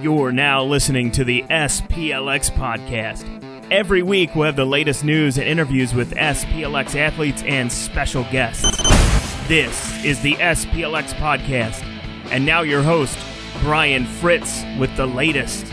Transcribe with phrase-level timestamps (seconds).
[0.00, 3.26] You're now listening to the SPLX podcast.
[3.68, 8.62] Every week, we'll have the latest news and interviews with SPLX athletes and special guests.
[9.48, 11.82] This is the SPLX podcast.
[12.30, 13.18] And now, your host,
[13.60, 15.66] Brian Fritz, with the latest.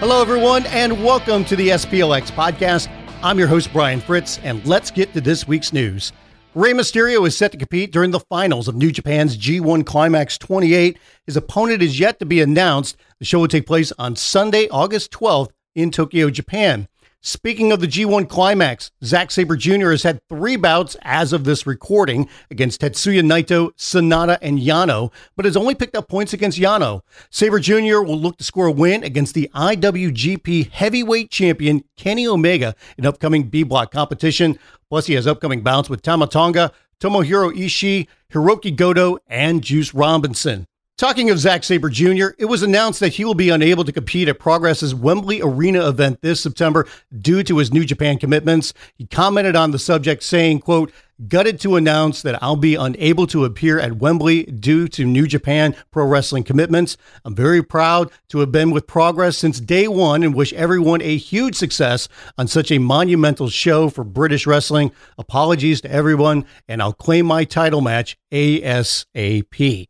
[0.00, 2.88] Hello, everyone, and welcome to the SPLX podcast.
[3.22, 6.12] I'm your host, Brian Fritz, and let's get to this week's news.
[6.56, 10.96] Rey Mysterio is set to compete during the finals of New Japan's G1 Climax 28.
[11.26, 12.96] His opponent is yet to be announced.
[13.18, 16.88] The show will take place on Sunday, August 12th in Tokyo, Japan.
[17.26, 19.90] Speaking of the G1 Climax, Zack Sabre Jr.
[19.90, 25.44] has had three bouts as of this recording against Tetsuya Naito, SANADA, and Yano, but
[25.44, 27.00] has only picked up points against Yano.
[27.28, 28.00] Sabre Jr.
[28.02, 33.48] will look to score a win against the IWGP Heavyweight Champion Kenny Omega in upcoming
[33.48, 34.56] B Block competition.
[34.88, 40.68] Plus, he has upcoming bouts with Tama Tonga, Tomohiro Ishii, Hirooki Goto, and Juice Robinson.
[40.98, 44.28] Talking of Zack Sabre Jr., it was announced that he will be unable to compete
[44.28, 46.88] at Progress's Wembley Arena event this September
[47.20, 48.72] due to his New Japan commitments.
[48.94, 50.90] He commented on the subject saying, quote,
[51.28, 55.76] gutted to announce that I'll be unable to appear at Wembley due to New Japan
[55.90, 56.96] Pro Wrestling commitments.
[57.26, 61.18] I'm very proud to have been with Progress since day one and wish everyone a
[61.18, 64.92] huge success on such a monumental show for British wrestling.
[65.18, 69.88] Apologies to everyone, and I'll claim my title match ASAP.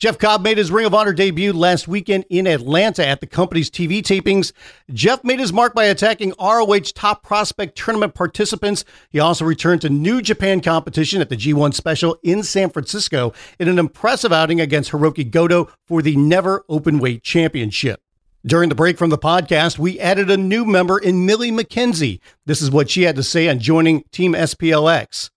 [0.00, 3.70] Jeff Cobb made his Ring of Honor debut last weekend in Atlanta at the company's
[3.70, 4.52] TV tapings.
[4.90, 8.86] Jeff made his mark by attacking ROH Top Prospect Tournament participants.
[9.10, 13.68] He also returned to New Japan competition at the G1 Special in San Francisco in
[13.68, 18.00] an impressive outing against Hirooki Goto for the Never Openweight Championship.
[18.46, 22.20] During the break from the podcast, we added a new member in Millie McKenzie.
[22.46, 25.28] This is what she had to say on joining Team SPLX.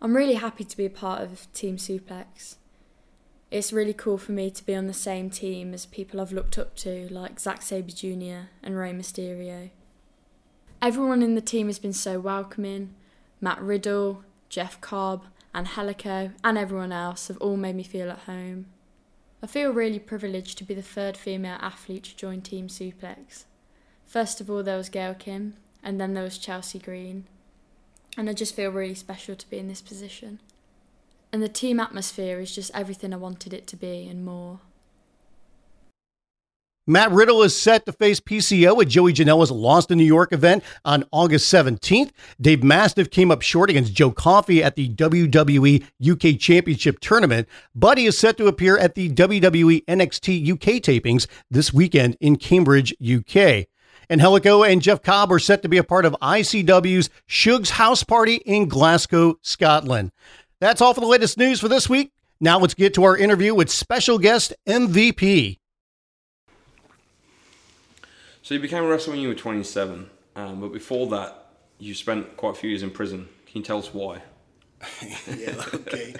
[0.00, 2.56] I'm really happy to be a part of Team Suplex
[3.52, 6.56] it's really cool for me to be on the same team as people I've looked
[6.56, 8.48] up to, like Zack Sabre Jr.
[8.62, 9.68] and Rey Mysterio.
[10.80, 12.94] Everyone in the team has been so welcoming.
[13.42, 18.20] Matt Riddle, Jeff Cobb, and Helios, and everyone else have all made me feel at
[18.20, 18.66] home.
[19.42, 23.44] I feel really privileged to be the third female athlete to join Team Suplex.
[24.06, 27.24] First of all, there was Gail Kim, and then there was Chelsea Green.
[28.16, 30.38] And I just feel really special to be in this position.
[31.32, 34.60] And the team atmosphere is just everything I wanted it to be and more.
[36.84, 40.64] Matt Riddle is set to face PCO at Joey Janela's Lost in New York event
[40.84, 42.10] on August 17th.
[42.40, 47.98] Dave Mastiff came up short against Joe Coffey at the WWE UK Championship Tournament, but
[47.98, 52.92] he is set to appear at the WWE NXT UK tapings this weekend in Cambridge,
[53.00, 53.68] UK.
[54.08, 58.02] And Helios and Jeff Cobb are set to be a part of ICW's Shug's House
[58.02, 60.10] Party in Glasgow, Scotland.
[60.62, 62.12] That's all for the latest news for this week.
[62.40, 65.58] Now let's get to our interview with special guest MVP.
[68.42, 71.48] So you became a wrestler when you were 27, um, but before that,
[71.80, 73.28] you spent quite a few years in prison.
[73.46, 74.22] Can you tell us why?
[75.36, 76.14] yeah, okay.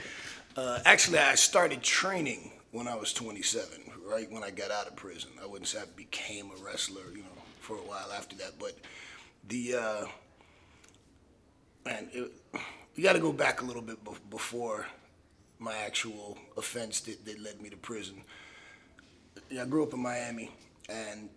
[0.57, 3.69] Uh, actually, I started training when I was 27,
[4.05, 5.31] right when I got out of prison.
[5.41, 8.77] I wouldn't say I became a wrestler, you know, for a while after that, but
[9.47, 10.05] the uh,
[11.85, 12.33] man, it,
[12.95, 13.99] you got to go back a little bit
[14.31, 14.87] before
[15.59, 18.23] my actual offense that, that led me to prison.
[19.59, 20.51] I grew up in Miami,
[20.89, 21.31] and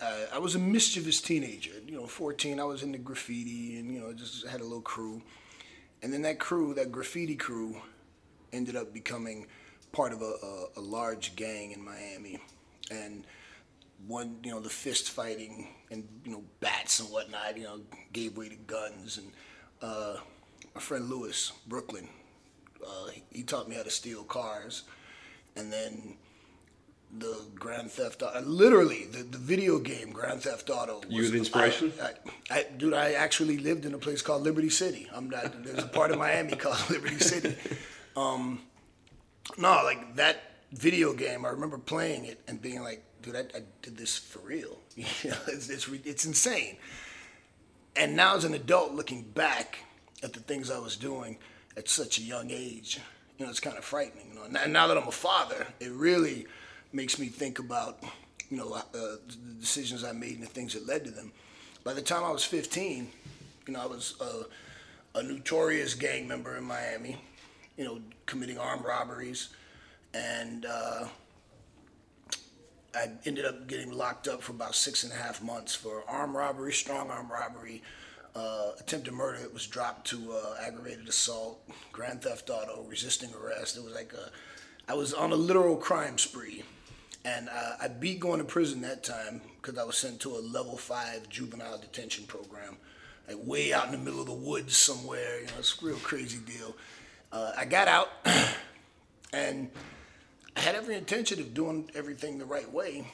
[0.00, 1.72] uh, I was a mischievous teenager.
[1.86, 5.22] You know, 14, I was into graffiti, and you know, just had a little crew.
[6.02, 7.80] And then that crew, that graffiti crew,
[8.52, 9.46] ended up becoming
[9.92, 12.38] part of a, a, a large gang in Miami,
[12.90, 13.24] and
[14.06, 17.80] one, you know, the fist fighting and you know bats and whatnot, you know,
[18.12, 19.32] gave way to guns and.
[19.80, 20.16] Uh,
[20.78, 22.08] my friend Lewis, Brooklyn,
[22.86, 24.84] uh, he, he, taught me how to steal cars.
[25.56, 26.14] And then
[27.18, 30.98] the Grand Theft Auto, literally the, the video game Grand Theft Auto.
[30.98, 31.92] Was, you the inspiration?
[32.00, 35.08] I, I, I, dude, I actually lived in a place called Liberty City.
[35.12, 37.56] I'm not, there's a part of Miami called Liberty City.
[38.16, 38.60] Um,
[39.56, 40.36] no, like that
[40.70, 44.38] video game, I remember playing it and being like, dude, I, I did this for
[44.38, 44.78] real.
[44.94, 46.76] you know, it's, it's, it's insane.
[47.96, 49.78] And now as an adult looking back,
[50.22, 51.38] at the things I was doing
[51.76, 53.00] at such a young age.
[53.38, 54.32] You know, it's kind of frightening.
[54.32, 56.46] You know, now that I'm a father, it really
[56.92, 58.02] makes me think about,
[58.50, 59.20] you know, uh, the
[59.60, 61.32] decisions I made and the things that led to them.
[61.84, 63.08] By the time I was 15,
[63.66, 67.16] you know, I was a, a notorious gang member in Miami,
[67.76, 69.50] you know, committing armed robberies,
[70.14, 71.06] and uh,
[72.94, 76.34] I ended up getting locked up for about six and a half months for armed
[76.34, 77.82] robbery, strong arm robbery,
[78.38, 81.60] uh, attempted murder it was dropped to uh, aggravated assault,
[81.92, 83.76] grand theft auto, resisting arrest.
[83.76, 84.30] It was like a,
[84.90, 86.62] I was on a literal crime spree,
[87.24, 90.38] And uh, I beat going to prison that time because I was sent to a
[90.40, 92.76] level five juvenile detention program,
[93.26, 95.40] like way out in the middle of the woods somewhere.
[95.40, 96.76] You know, it's a real crazy deal.
[97.32, 98.08] Uh, I got out,
[99.32, 99.68] and
[100.56, 103.04] I had every intention of doing everything the right way.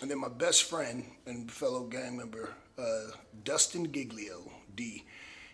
[0.00, 3.12] And then my best friend and fellow gang member, uh,
[3.44, 5.04] Dustin Giglio, D,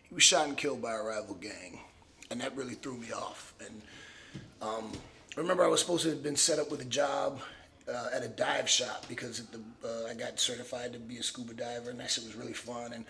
[0.09, 1.81] he was shot and killed by a rival gang.
[2.31, 3.55] And that really threw me off.
[3.65, 3.83] And
[4.61, 4.93] um,
[5.37, 7.41] I remember I was supposed to have been set up with a job
[7.89, 11.55] uh, at a dive shop because the, uh, I got certified to be a scuba
[11.55, 12.93] diver, and that shit was really fun.
[12.93, 13.05] And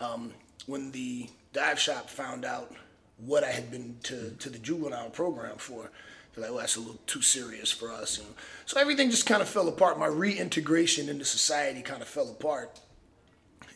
[0.00, 0.32] um,
[0.66, 2.72] when the dive shop found out
[3.18, 5.90] what I had been to, to the juvenile program for,
[6.34, 8.18] they're like, well, that's a little too serious for us.
[8.18, 8.26] Know?
[8.66, 9.98] So everything just kind of fell apart.
[9.98, 12.80] My reintegration into society kind of fell apart.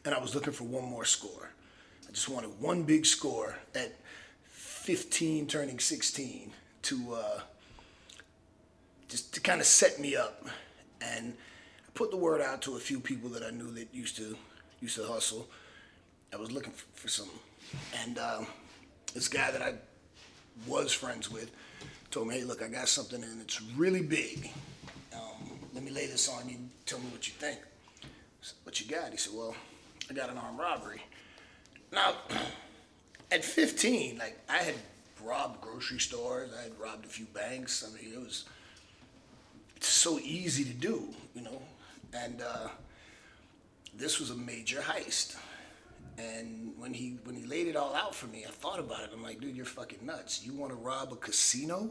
[0.06, 1.50] And I was looking for one more score.
[2.08, 3.92] I just wanted one big score at
[4.44, 7.40] 15, turning 16 to uh,
[9.08, 10.46] just to kind of set me up.
[11.02, 11.34] And
[11.88, 14.36] I put the word out to a few people that I knew that used to
[14.80, 15.48] used to hustle.
[16.32, 17.30] I was looking for, for some,
[18.04, 18.42] and uh,
[19.12, 19.74] this guy that I
[20.68, 21.50] was friends with
[22.12, 24.50] told me, "Hey, look, I got something and it's really big.
[25.12, 26.58] Um, let me lay this on you.
[26.84, 27.58] Tell me what you think."
[28.62, 29.10] What you got?
[29.10, 29.56] He said, "Well,
[30.10, 31.02] I got an armed robbery."
[31.92, 32.14] Now,
[33.30, 34.74] at 15, like I had
[35.22, 37.84] robbed grocery stores, I had robbed a few banks.
[37.86, 38.44] I mean, it was
[39.80, 41.62] so easy to do, you know.
[42.12, 42.68] And uh,
[43.96, 45.36] this was a major heist.
[46.18, 49.10] And when he when he laid it all out for me, I thought about it.
[49.12, 50.44] I'm like, dude, you're fucking nuts.
[50.44, 51.90] You want to rob a casino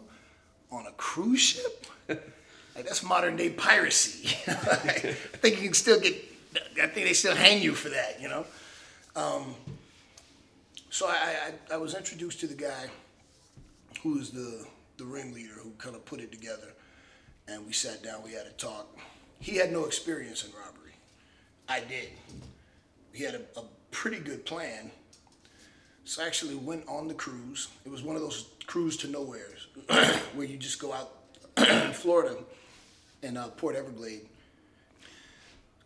[0.71, 1.85] on a cruise ship?
[2.07, 4.35] like that's modern day piracy.
[4.47, 6.15] I think you can still get.
[6.81, 8.45] I think they still hang you for that, you know.
[9.15, 9.55] Um,
[10.89, 12.89] so I, I I was introduced to the guy
[14.01, 14.65] who was the
[14.97, 16.73] the ringleader who kind of put it together,
[17.47, 18.23] and we sat down.
[18.23, 18.97] We had a talk.
[19.39, 20.93] He had no experience in robbery.
[21.67, 22.09] I did.
[23.13, 24.91] He had a, a pretty good plan.
[26.03, 27.69] So I actually went on the cruise.
[27.83, 29.67] It was one of those cruise to nowheres
[30.35, 31.11] where you just go out
[31.57, 32.37] in Florida
[33.23, 34.27] in uh, Port Everglade.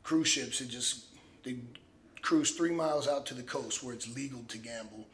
[0.10, 1.06] Cruise ships, it just
[1.44, 1.58] they
[2.24, 5.06] cruise three miles out to the coast where it's legal to gamble.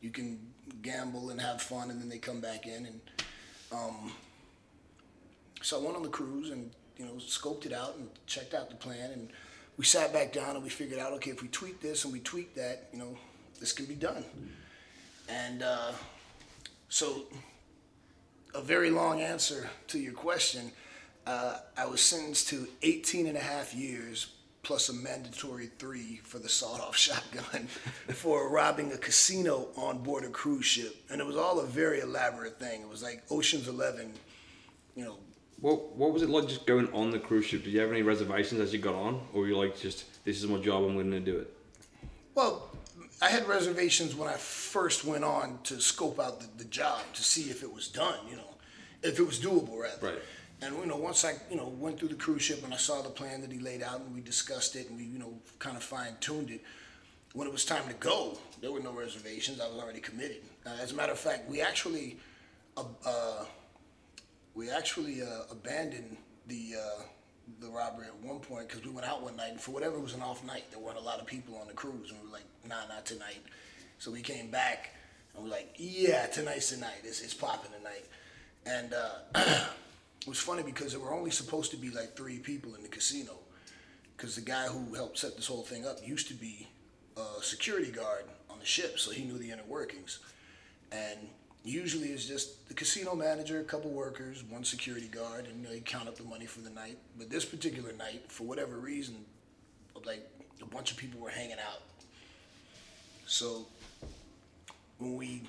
[0.00, 0.38] You can
[0.80, 2.86] gamble and have fun, and then they come back in.
[2.86, 3.00] And
[3.70, 4.12] um,
[5.60, 8.70] so I went on the cruise and you know scoped it out and checked out
[8.70, 9.28] the plan and
[9.76, 12.20] we sat back down and we figured out, okay, if we tweak this and we
[12.20, 13.16] tweak that, you know,
[13.60, 14.24] this can be done.
[15.28, 15.92] And uh,
[16.88, 17.22] so,
[18.54, 20.72] a very long answer to your question.
[21.26, 24.32] Uh, I was sentenced to 18 and a half years
[24.62, 27.66] plus a mandatory three for the sawed-off shotgun
[28.08, 32.00] for robbing a casino on board a cruise ship, and it was all a very
[32.00, 32.82] elaborate thing.
[32.82, 34.12] It was like Ocean's Eleven,
[34.94, 35.16] you know,
[35.60, 37.64] What What was it like just going on the cruise ship?
[37.64, 40.42] Did you have any reservations as you got on, or were you like just this
[40.42, 41.56] is my job, I'm going to do it?
[42.34, 42.70] Well,
[43.20, 47.22] I had reservations when I first went on to scope out the, the job to
[47.22, 48.54] see if it was done, you know,
[49.02, 50.06] if it was doable rather.
[50.06, 50.18] Right.
[50.62, 53.02] And you know, once I you know went through the cruise ship and I saw
[53.02, 55.76] the plan that he laid out and we discussed it and we you know kind
[55.76, 56.62] of fine tuned it.
[57.34, 59.60] When it was time to go, there were no reservations.
[59.60, 60.42] I was already committed.
[60.64, 62.18] Uh, as a matter of fact, we actually
[62.76, 63.44] uh, uh,
[64.54, 66.16] we actually uh, abandoned
[66.46, 67.02] the uh,
[67.60, 70.02] the robbery at one point because we went out one night and for whatever it
[70.02, 72.26] was an off night, there weren't a lot of people on the cruise, and we
[72.28, 73.42] were like, nah, not tonight.
[73.98, 74.94] So we came back
[75.34, 77.02] and we're like, yeah, tonight's the night.
[77.04, 78.04] It's, it's popping tonight.
[78.66, 79.64] And uh,
[80.22, 82.88] it was funny because there were only supposed to be like three people in the
[82.88, 83.32] casino
[84.16, 86.68] because the guy who helped set this whole thing up used to be
[87.16, 90.20] a security guard on the ship, so he knew the inner workings.
[90.92, 91.18] And
[91.64, 96.08] usually it's just the casino manager, a couple workers, one security guard, and you count
[96.08, 96.98] up the money for the night.
[97.18, 99.24] But this particular night, for whatever reason,
[100.06, 100.28] like
[100.60, 101.82] a bunch of people were hanging out.
[103.26, 103.66] So
[104.98, 105.42] when we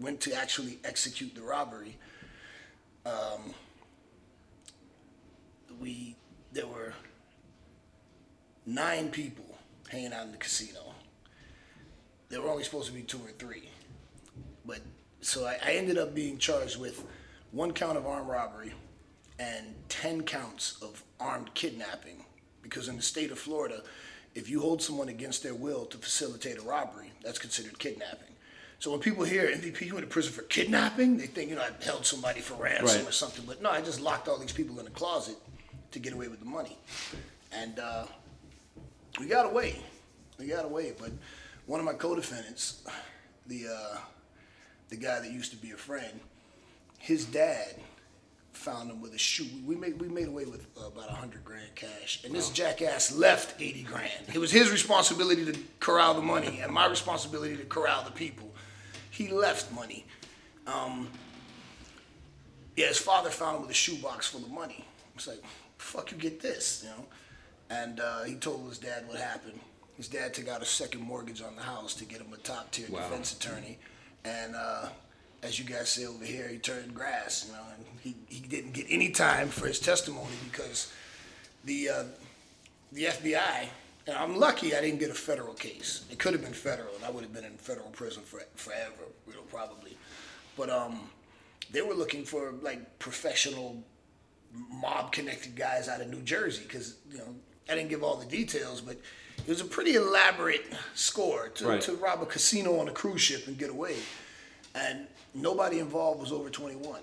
[0.00, 1.96] went to actually execute the robbery,
[3.04, 3.54] um,
[5.80, 6.16] we
[6.52, 6.92] there were
[8.64, 9.44] nine people
[9.88, 10.80] hanging out in the casino.
[12.28, 13.68] There were only supposed to be two or three,
[14.64, 14.80] but
[15.20, 17.04] so I, I ended up being charged with
[17.52, 18.72] one count of armed robbery
[19.38, 22.24] and ten counts of armed kidnapping.
[22.62, 23.82] Because in the state of Florida,
[24.34, 28.34] if you hold someone against their will to facilitate a robbery, that's considered kidnapping.
[28.80, 31.62] So when people hear MVP you went to prison for kidnapping, they think you know
[31.62, 33.08] I held somebody for ransom Right.
[33.08, 33.44] or something.
[33.46, 35.36] But no, I just locked all these people in a closet
[35.92, 36.76] to get away with the money,
[37.52, 38.04] and uh,
[39.18, 39.80] we got away.
[40.38, 40.92] We got away.
[40.98, 41.12] But
[41.66, 42.84] one of my co-defendants,
[43.46, 43.96] the uh,
[44.88, 46.20] the guy that used to be a friend,
[46.98, 47.76] his dad
[48.52, 49.46] found him with a shoe.
[49.66, 53.16] We made we made away with uh, about a hundred grand cash, and this jackass
[53.16, 54.10] left eighty grand.
[54.32, 58.52] It was his responsibility to corral the money, and my responsibility to corral the people.
[59.10, 60.04] He left money.
[60.66, 61.08] Um,
[62.76, 64.84] yeah, his father found him with a shoebox full of money.
[65.14, 65.42] It's like,
[65.78, 67.04] fuck you get this, you know?
[67.70, 69.58] And uh, he told his dad what happened.
[69.96, 72.70] His dad took out a second mortgage on the house to get him a top
[72.70, 73.00] tier Wow.
[73.08, 73.78] defense attorney.
[74.24, 74.88] And uh,
[75.42, 78.72] as you guys say over here, he turned grass, you know, and he, he didn't
[78.72, 80.92] get any time for his testimony because
[81.64, 82.04] the uh,
[82.92, 83.66] the FBI,
[84.06, 86.04] and I'm lucky I didn't get a federal case.
[86.10, 88.92] It could have been federal, and I would have been in federal prison for, forever,
[89.26, 89.96] you know, probably.
[90.56, 91.00] But um,
[91.72, 93.82] they were looking for like professional
[94.70, 97.34] mob connected guys out of New Jersey because you know
[97.68, 98.96] I didn't give all the details, but
[99.38, 101.80] it was a pretty elaborate score to, Right.
[101.82, 103.96] to rob a casino on a cruise ship and get away,
[104.74, 107.00] and nobody involved was over 21.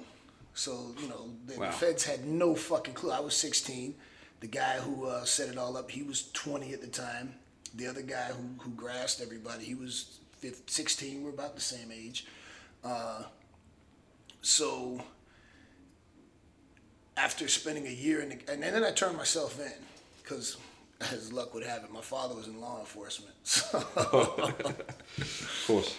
[0.56, 1.68] So you know the, Wow.
[1.68, 3.12] the feds had no fucking clue.
[3.12, 3.96] I was 16.
[4.40, 7.36] The guy who uh, set it all up, he was 20 at the time.
[7.76, 11.24] The other guy who who grassed everybody, he was 15, 16.
[11.24, 12.26] We're about the same age.
[12.84, 13.24] Uh,
[14.42, 15.02] so
[17.18, 19.72] after spending a year in the, and then I turned myself in
[20.22, 20.58] because
[21.12, 23.36] as luck would have it, my father was in law enforcement.
[23.44, 25.96] So Of course.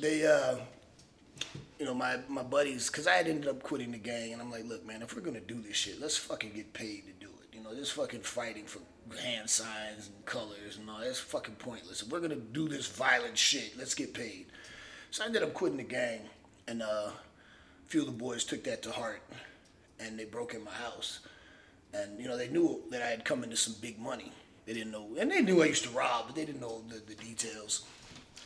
[0.00, 0.56] they, uh,
[1.78, 4.50] you know, my, my buddies, because I had ended up quitting the gang, and I'm
[4.50, 7.12] like, look, man, if we're going to do this shit, let's fucking get paid to
[7.26, 7.56] do it.
[7.56, 8.80] You know, this fucking fighting for
[9.20, 12.02] hand signs and colors and all that's fucking pointless.
[12.02, 14.46] If we're going to do this violent shit, let's get paid.
[15.10, 16.20] So I ended up quitting the gang,
[16.68, 17.12] and uh, a
[17.86, 19.22] few of the boys took that to heart,
[20.04, 21.20] and they broke in my house.
[21.94, 24.32] And, you know, they knew that I had come into some big money.
[24.66, 27.00] They didn't know, and they knew I used to rob, but they didn't know the,
[27.00, 27.84] the details.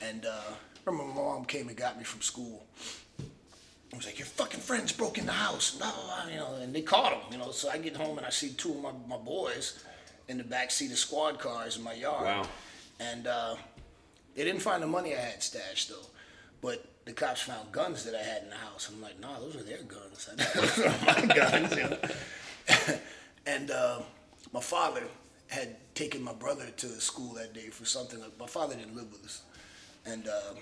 [0.01, 2.67] And uh, I remember my mom came and got me from school.
[3.93, 6.55] I was like, your fucking friends broke in the house, blah, blah, blah, you know,
[6.61, 7.51] and they caught them, you know.
[7.51, 9.85] So I get home and I see two of my, my boys
[10.29, 12.25] in the back seat of squad cars in my yard.
[12.25, 12.49] Wow.
[12.99, 13.57] And uh,
[14.35, 16.07] they didn't find the money I had stashed though,
[16.67, 18.91] but the cops found guns that I had in the house.
[18.93, 20.29] I'm like, nah, those are their guns.
[20.55, 21.77] those are my guns.
[21.77, 21.99] You know?
[23.47, 24.01] and uh,
[24.53, 25.05] my father
[25.47, 28.19] had taken my brother to school that day for something.
[28.41, 29.43] My father didn't live with us,
[30.07, 30.57] and um,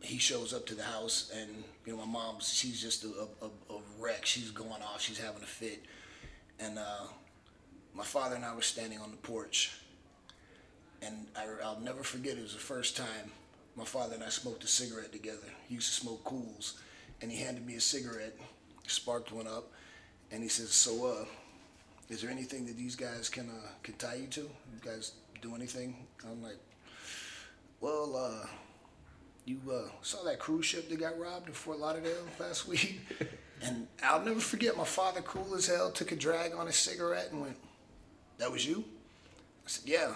[0.00, 3.46] he shows up to the house, and you know, my mom, she's just a, a,
[3.72, 4.26] a wreck.
[4.26, 5.00] She's going off.
[5.00, 5.84] She's having a fit,
[6.58, 7.06] and uh,
[7.94, 9.78] my father and I were standing on the porch,
[11.02, 12.36] and I, I'll never forget.
[12.36, 13.30] It was the first time
[13.76, 15.48] my father and I smoked a cigarette together.
[15.68, 16.80] He used to smoke cools,
[17.20, 18.36] and he handed me a cigarette,
[18.86, 19.72] sparked one up,
[20.30, 21.24] and he says, "So, uh,
[22.08, 24.40] is there anything that these guys can uh, can tie you to?
[24.40, 25.12] You guys
[25.42, 26.58] do anything?" I'm like,
[27.80, 28.46] "Well, uh,
[29.44, 33.00] you uh, saw that cruise ship that got robbed in Fort Lauderdale last week?"
[33.62, 34.76] and I'll never forget.
[34.76, 37.56] My father, cool as hell, took a drag on his cigarette and went,
[38.38, 38.84] "That was you?"
[39.66, 40.14] I said, "Yeah."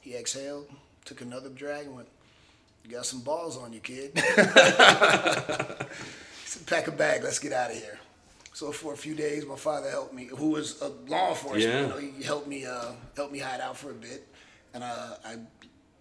[0.00, 0.68] He exhaled,
[1.04, 2.08] took another drag, and went,
[2.84, 4.18] "You got some balls on you, kid."
[6.44, 7.22] said, "Pack a bag.
[7.22, 7.98] Let's get out of here."
[8.54, 11.64] So for a few days, my father helped me, who was a law enforcement.
[11.64, 11.80] Yeah.
[11.80, 14.28] You know, he helped me uh, helped me hide out for a bit,
[14.74, 15.38] and uh, I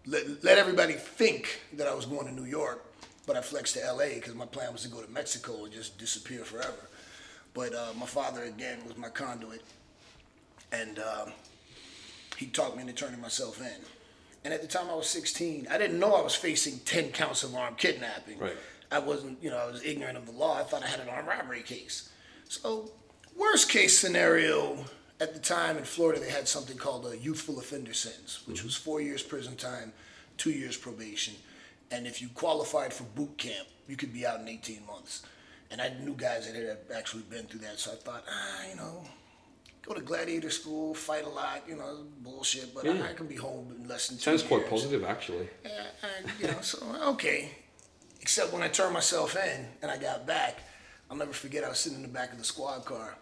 [0.06, 2.84] let, let everybody think that I was going to New York,
[3.26, 4.16] but I flexed to L.A.
[4.16, 6.90] because my plan was to go to Mexico and just disappear forever.
[7.54, 9.62] But uh, my father again was my conduit,
[10.72, 11.34] and um,
[12.38, 13.86] he talked me into turning myself in.
[14.44, 17.44] And at the time I was 16, I didn't know I was facing 10 counts
[17.44, 18.40] of armed kidnapping.
[18.40, 18.58] Right.
[18.92, 20.58] I wasn't, you know, I was ignorant of the law.
[20.58, 22.10] I thought I had an armed robbery case.
[22.50, 22.92] So,
[23.38, 24.86] worst case scenario,
[25.20, 28.76] at the time in Florida, they had something called a youthful offender sentence, which was
[28.76, 29.94] four years prison time,
[30.38, 31.36] two years probation.
[31.92, 35.24] And if you qualified for boot camp, you could be out in 18 months.
[35.70, 38.76] And I knew guys that had actually been through that, so I thought, ah, you
[38.76, 39.04] know,
[39.86, 43.04] go to gladiator school, fight a lot, you know, bullshit, but Yeah.
[43.04, 45.48] I, I can be home in less than two Sounds quite positive, actually.
[45.66, 45.84] Yeah,
[46.18, 46.78] and, you know, so
[47.14, 47.52] okay.
[48.22, 50.60] Except when I turned myself in and I got back,
[51.10, 51.64] I'll never forget.
[51.64, 53.18] I was sitting in the back of the squad car,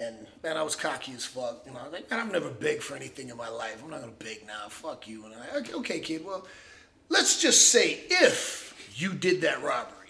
[0.00, 1.62] and man, I was cocky as fuck.
[1.64, 3.80] You know, I was like, man, I've never begged for anything in my life.
[3.82, 4.68] I'm not gonna beg now.
[4.68, 5.24] Fuck you.
[5.26, 6.24] And I, okay, okay, kid.
[6.24, 6.44] Well,
[7.08, 10.01] let's just say if you did that robbery,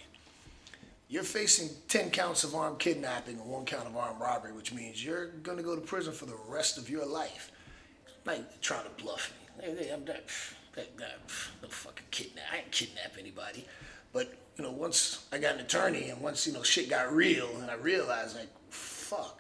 [1.13, 5.05] you're facing 10 counts of armed kidnapping and one count of armed robbery, which means
[5.05, 7.53] you're gonna go to prison for the rest of your life.
[8.25, 9.63] Like trying to bluff me.
[9.63, 10.25] Hey, hey, I'm that,
[10.75, 11.05] that guy,
[11.63, 12.45] no fucking kidnap.
[12.51, 13.67] I ain't kidnap anybody.
[14.15, 17.51] But you know, once I got an attorney and once you know shit got real,
[17.61, 19.39] and I realized like, fuck.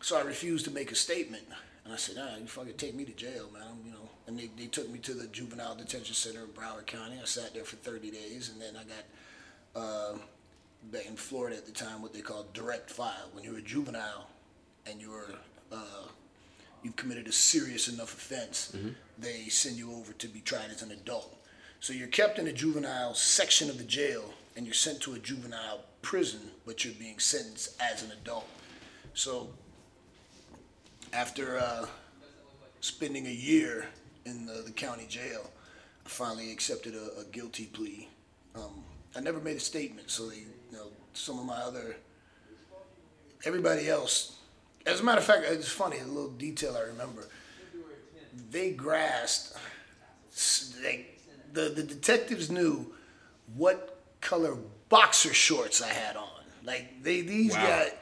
[0.00, 1.44] So I refused to make a statement,
[1.84, 3.62] and I said, ah, you fucking take me to jail, man.
[3.62, 4.08] I'm, you know.
[4.26, 7.18] And they, they took me to the juvenile detention center in Broward County.
[7.22, 9.04] I sat there for 30 days, and then I got
[9.80, 10.18] uh,
[11.06, 13.30] in Florida at the time what they called direct file.
[13.32, 14.28] When you were a juvenile
[14.86, 15.34] and you were
[15.70, 16.06] uh,
[16.82, 18.74] you've committed a serious enough offense,
[19.18, 21.36] they send you over to be tried as an adult.
[21.80, 25.18] So you're kept in a juvenile section of the jail and you're sent to a
[25.18, 28.46] juvenile prison, but you're being sentenced as an adult.
[29.14, 29.48] So
[31.12, 31.86] after uh,
[32.80, 33.86] spending a year
[34.26, 35.50] in the, the county jail,
[36.04, 38.08] I finally accepted a, a guilty plea.
[38.54, 38.84] Um,
[39.16, 41.96] I never made a statement, so they, you know, some of my other,
[43.44, 44.38] everybody else.
[44.86, 45.98] As a matter of fact, it's funny.
[45.98, 47.28] A little detail I remember.
[48.50, 49.56] They grasped.
[50.82, 51.06] They,
[51.52, 52.92] the the detectives knew
[53.54, 54.56] what color
[54.88, 56.28] boxer shorts I had on.
[56.64, 57.66] Like they these Wow.
[57.66, 57.92] guys.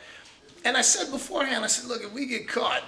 [0.64, 2.82] And I said beforehand, I said, look, if we get caught,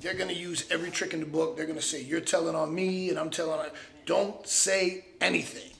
[0.00, 1.56] they're gonna use every trick in the book.
[1.56, 3.66] They're gonna say you're telling on me, and I'm telling on.
[4.06, 5.70] Don't say anything.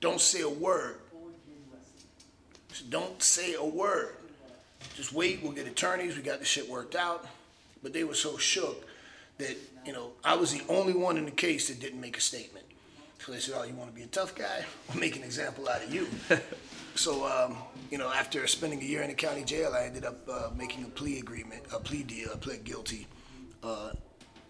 [0.00, 1.00] Don't say a word.
[2.74, 4.16] Just don't say a word.
[4.96, 5.38] Just wait.
[5.44, 6.16] We'll get attorneys.
[6.16, 7.24] We got the shit worked out.
[7.84, 8.84] But they were so shook
[9.38, 12.20] that you know I was the only one in the case that didn't make a
[12.20, 12.64] statement.
[13.20, 14.64] So they said, "Oh, you want to be a tough guy?
[14.88, 16.08] We'll make an example out of you."
[16.96, 17.58] so um,
[17.92, 20.82] you know, after spending a year in the county jail, I ended up uh, making
[20.82, 22.30] a plea agreement, a plea deal.
[22.34, 23.06] I pled guilty
[23.62, 23.90] uh,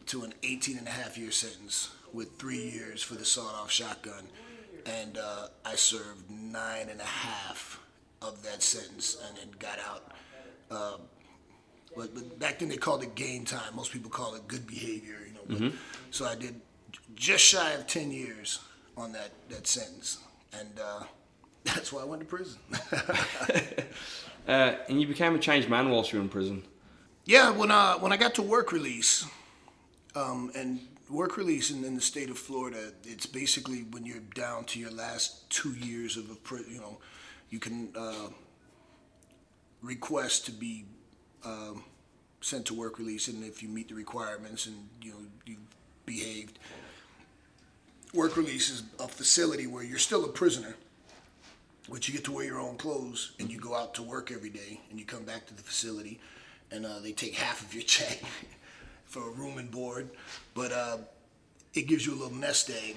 [0.06, 4.24] to an 18 and a half year sentence with three years for the sawed-off shotgun,
[4.86, 7.83] and uh, I served nine and a half
[8.26, 10.12] of that sentence, and then got out.
[10.70, 10.96] Uh,
[11.96, 13.74] but, but back then they called it game time.
[13.74, 15.40] Most people call it good behavior, you know.
[15.70, 15.78] But,
[16.10, 16.60] So I did
[17.14, 18.60] just shy of 10 years
[18.96, 20.18] on that, that sentence,
[20.58, 21.04] and uh,
[21.64, 22.58] that's why I went to prison.
[24.46, 26.62] Uh, and you became a changed man whilst you were in prison.
[27.24, 29.26] Yeah, when I when I got to work release,
[30.14, 34.64] um, and work release in, in the state of Florida, it's basically when you're down
[34.64, 36.98] to your last two years of a you know,
[37.50, 38.28] you can uh,
[39.82, 40.84] request to be
[41.44, 41.84] um,
[42.40, 45.56] sent to work release, and if you meet the requirements and you know you
[46.06, 46.58] behaved,
[48.12, 50.76] work release is a facility where you're still a prisoner,
[51.90, 54.50] but you get to wear your own clothes and you go out to work every
[54.50, 56.20] day and you come back to the facility
[56.70, 58.22] and uh, they take half of your check
[59.04, 60.08] for a room and board,
[60.54, 60.98] but uh,
[61.74, 62.96] it gives you a little nest egg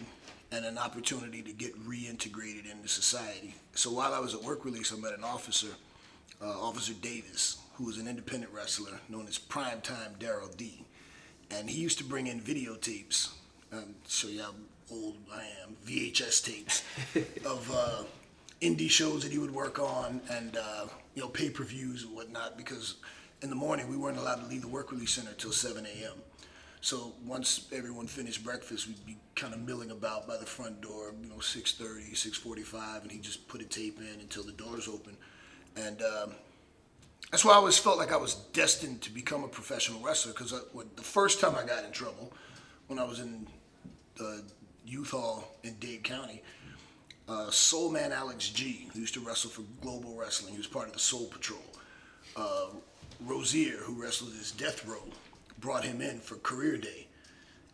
[0.52, 3.56] and an opportunity to get reintegrated into society.
[3.74, 5.68] So while I was at work release, I met an officer,
[6.42, 10.86] uh, Officer Davis, who was an independent wrestler known as Primetime Daryl D.
[11.52, 13.30] And he used to bring in videotapes,
[13.72, 14.54] um, show you how
[14.92, 16.84] old I am, VHS tapes
[17.46, 18.04] of uh,
[18.62, 22.96] indie shows that he would work on and uh, you know pay-per-views and whatnot because
[23.42, 26.14] in the morning we weren't allowed to leave the work release center until 7 a.m.
[26.82, 31.14] So once everyone finished breakfast, we'd be kind of milling about by the front door,
[31.22, 35.18] you know, 6:30, 6:45, and he just put a tape in until the doors open,
[35.76, 36.36] and um,
[37.32, 40.32] that's why I always felt like I was destined to become a professional wrestler.
[40.32, 42.32] Because the first time I got in trouble,
[42.88, 43.48] when I was in
[44.16, 44.44] the
[44.86, 46.42] youth hall in Dade County,
[47.28, 50.88] uh, Soul Man Alex G, who used to wrestle for Global Wrestling, he was part
[50.88, 51.60] of the Soul Patrol.
[52.36, 52.68] Uh,
[53.20, 55.04] Rosier, who wrestled as Death Row,
[55.60, 57.08] brought him in for Career Day,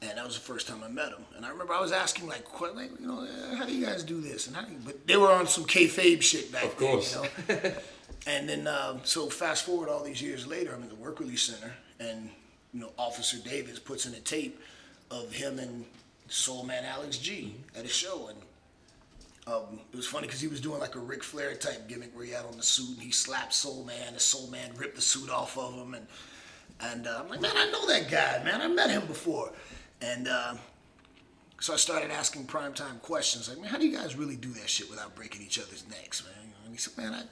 [0.02, 1.26] and that was the first time I met him.
[1.36, 3.86] And I remember I was asking like, que- like you know, "Uh, how do you
[3.86, 4.48] guys do this?
[4.48, 7.13] And how do you, but they were on some kayfabe shit back Of course.
[7.15, 7.72] then, you know.
[8.28, 11.43] and then um, so fast forward all these years later, I'm in the work release
[11.43, 12.30] center, and
[12.74, 14.60] you know, Officer Davis puts in a tape
[15.12, 15.86] of him and
[16.28, 18.38] Soul Man Alex G at a show, and
[19.46, 22.26] um, it was funny because he was doing like a Ric Flair type gimmick where
[22.26, 25.02] he had on the suit and he slapped Soul Man, and Soul Man ripped the
[25.02, 26.08] suit off of him, and
[26.91, 29.52] and uh, I'm like, man, I know that guy, man, I met him before,
[30.02, 30.56] and uh,
[31.60, 34.69] so I started asking primetime questions like, man, how do you guys really do that
[34.69, 36.54] shit without breaking each other's necks, man?
[36.65, 37.24] And he said, man, I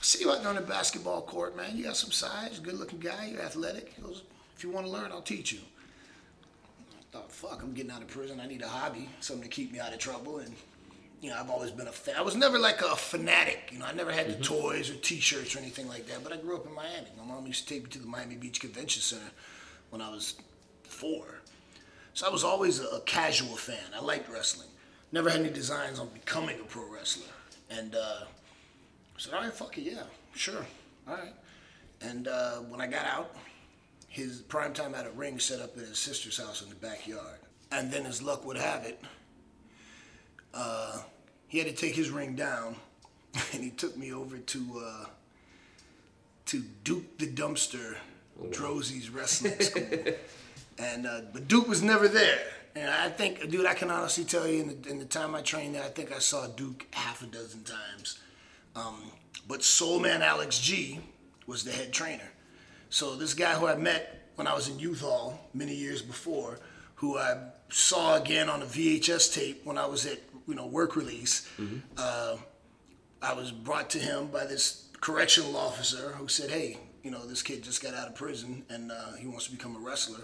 [0.00, 1.76] see you out there on the basketball court, man.
[1.76, 3.92] You got some size, good looking guy, you're athletic.
[3.94, 4.22] He goes,
[4.56, 5.60] if you want to learn, I'll teach you.
[6.92, 8.40] I thought, fuck, I'm getting out of prison.
[8.40, 10.38] I need a hobby, something to keep me out of trouble.
[10.38, 10.54] And,
[11.20, 12.14] you know, I've always been a fan.
[12.16, 13.70] I was never like a fanatic.
[13.72, 16.24] You know, I never had the toys or t shirts or anything like that.
[16.24, 17.08] But I grew up in Miami.
[17.18, 19.30] My mom used to take me to the Miami Beach Convention Center
[19.90, 20.34] when I was
[20.82, 21.40] four.
[22.14, 23.84] So I was always a, a casual fan.
[23.94, 24.68] I liked wrestling.
[25.12, 27.32] Never had any designs on becoming a pro wrestler.
[27.70, 30.02] And uh, I said, all right, fuck it, yeah,
[30.34, 30.66] sure,
[31.08, 31.34] all right.
[32.00, 33.36] And uh, when I got out,
[34.08, 37.38] his prime time had a ring set up at his sister's house in the backyard.
[37.70, 39.00] And then as luck would have it,
[40.54, 40.98] uh,
[41.48, 42.76] he had to take his ring down,
[43.52, 45.06] and he took me over to uh,
[46.46, 47.96] to Duke the Dumpster,
[48.50, 50.14] Droese's wrestling school.
[50.78, 52.40] and uh, but Duke was never there.
[52.76, 55.42] And I think, dude, I can honestly tell you, in the, in the time I
[55.42, 58.20] trained there, I think I saw Duke half a dozen times.
[58.76, 59.10] Um,
[59.48, 61.00] but Soul Man Alex G
[61.46, 62.30] was the head trainer.
[62.88, 66.60] So this guy who I met when I was in youth hall many years before,
[67.00, 67.34] who I
[67.70, 71.48] saw again on a VHS tape when I was at you know work release.
[71.96, 72.36] Uh,
[73.22, 77.42] I was brought to him by this correctional officer who said, "Hey, you know this
[77.42, 80.20] kid just got out of prison and uh, he wants to become a wrestler.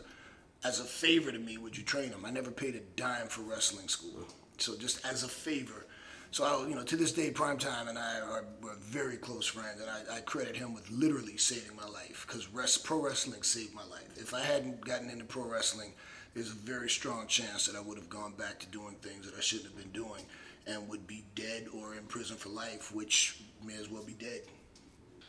[0.64, 2.24] As a favor to me, would you train him?
[2.26, 4.26] I never paid a dime for wrestling school,
[4.58, 5.86] so just as a favor."
[6.32, 9.80] So I, you know, to this day, Primetime and I are we're very close friends,
[9.80, 12.44] and I, I credit him with literally saving my life because
[12.78, 14.08] pro wrestling saved my life.
[14.16, 15.94] If I hadn't gotten into pro wrestling,
[16.36, 19.34] there's a very strong chance that I would have gone back to doing things that
[19.38, 20.22] I shouldn't have been doing,
[20.66, 24.42] and would be dead or in prison for life, which may as well be dead.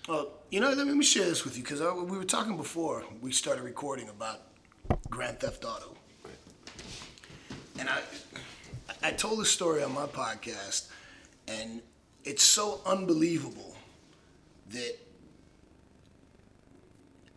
[0.10, 3.32] Well, you know, let me share this with you because we were talking before we
[3.32, 4.42] started recording about
[5.10, 5.96] Grand Theft Auto,
[7.80, 8.02] and I
[9.02, 10.90] I told this story on my podcast,
[11.48, 11.82] and
[12.26, 13.76] it's so unbelievable
[14.72, 14.98] that,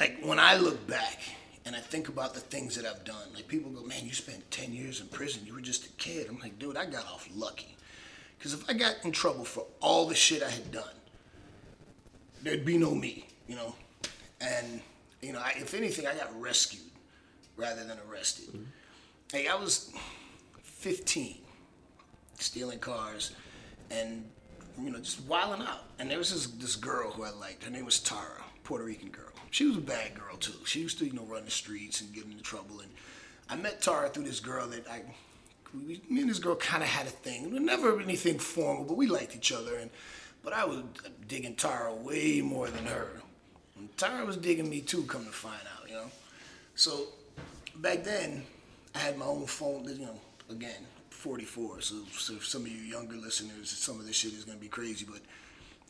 [0.01, 1.21] like, when I look back
[1.65, 4.51] and I think about the things that I've done, like, people go, man, you spent
[4.51, 5.43] 10 years in prison.
[5.45, 6.27] You were just a kid.
[6.29, 7.77] I'm like, dude, I got off lucky.
[8.39, 10.95] Because if I got in trouble for all the shit I had done,
[12.43, 13.75] there'd be no me, you know?
[14.41, 14.81] And,
[15.21, 16.83] you know, I, if anything, I got rescued
[17.57, 18.49] rather than arrested.
[18.49, 18.65] Mm-hmm.
[19.33, 19.93] Hey, I was
[20.63, 21.37] 15
[22.39, 23.33] stealing cars,
[23.91, 24.25] and
[24.83, 25.85] you know just wilding out.
[25.99, 27.65] And there was this this girl who I liked.
[27.65, 29.30] Her name was Tara, Puerto Rican girl.
[29.51, 30.55] She was a bad girl too.
[30.65, 32.81] She used to you know run the streets and get into trouble.
[32.81, 32.91] And
[33.49, 35.03] I met Tara through this girl that I,
[35.75, 37.65] we, me and this girl kind of had a thing.
[37.65, 39.77] Never anything formal, but we liked each other.
[39.77, 39.91] And
[40.43, 40.83] but I was
[41.29, 43.09] digging Tara way more than her.
[43.77, 45.03] And Tara was digging me too.
[45.05, 46.07] Come to find out, you know.
[46.75, 47.09] So
[47.77, 48.45] back then,
[48.95, 49.85] I had my own phone.
[49.85, 51.81] You know, again, 44.
[51.81, 55.07] So, so some of you younger listeners, some of this shit is gonna be crazy.
[55.11, 55.21] But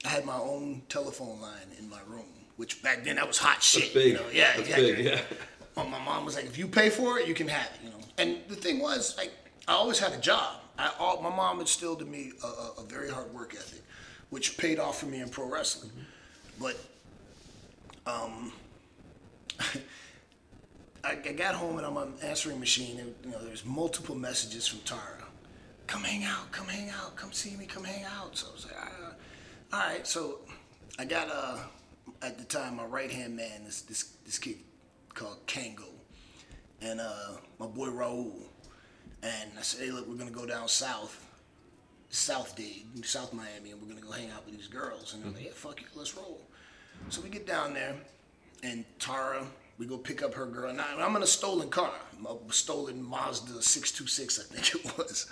[0.05, 2.25] I had my own telephone line in my room,
[2.61, 3.95] which back then that was hot shit.
[3.95, 4.09] big.
[4.09, 4.25] You know?
[4.31, 4.97] Yeah, That's exactly.
[4.97, 5.21] big, yeah.
[5.75, 7.81] Well, my mom was like, if you pay for it, you can have it.
[7.83, 7.97] You know.
[8.19, 9.31] And the thing was, like,
[9.67, 10.57] I always had a job.
[10.79, 13.81] I, all, my mom instilled in me a, a, a very hard work ethic,
[14.29, 15.91] which paid off for me in pro wrestling.
[16.61, 16.77] But
[18.07, 18.53] um,
[21.03, 24.67] I, I got home and I'm on answering machine, and you know, there's multiple messages
[24.67, 25.25] from Tara.
[25.87, 28.37] Come hang out, come hang out, come see me, come hang out.
[28.37, 29.13] So I was like, ah,
[29.73, 30.07] all right.
[30.07, 30.41] So
[30.99, 31.57] I got uh,
[32.23, 34.57] at the time my right hand man, this this this kid
[35.15, 35.89] called Kango,
[36.81, 38.33] and uh, my boy Raul.
[39.23, 41.27] And I said, hey, look, we're gonna go down south,
[42.09, 45.13] South Dade, South Miami, and we're gonna go hang out with these girls.
[45.13, 46.41] And they're like, yeah, fuck it, let's roll.
[47.11, 47.97] So we get down there,
[48.63, 49.45] and Tara,
[49.77, 50.73] we go pick up her girl.
[50.73, 51.93] Now I'm in a stolen car,
[52.27, 55.27] a stolen Mazda 626, I think it was.